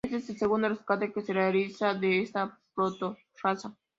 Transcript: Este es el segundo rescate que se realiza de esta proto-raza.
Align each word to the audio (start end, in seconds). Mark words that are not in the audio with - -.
Este 0.03 0.17
es 0.17 0.29
el 0.31 0.37
segundo 0.39 0.67
rescate 0.67 1.13
que 1.13 1.21
se 1.21 1.31
realiza 1.31 1.93
de 1.93 2.23
esta 2.23 2.57
proto-raza. 2.73 3.77